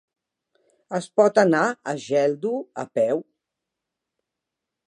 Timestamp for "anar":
1.43-1.61